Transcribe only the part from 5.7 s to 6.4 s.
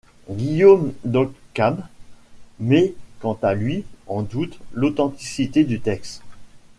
texte.